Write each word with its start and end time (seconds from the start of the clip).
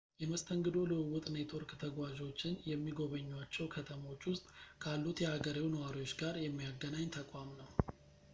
የመስተንግዶ 0.21 0.77
ልውውጥ 0.91 1.25
ኔትወርክ 1.35 1.71
ተጓዦችን 1.83 2.55
የሚጎበኙዋቸው 2.69 3.69
ከተሞች 3.75 4.25
ውስጥ 4.31 4.43
ካሉት 4.85 5.21
የሀገሬው 5.25 5.71
ነዋሪዎች 5.75 6.15
ጋር 6.23 6.35
የሚያገናኝ 6.47 7.07
ተቋም 7.19 7.51
ነው 7.61 7.71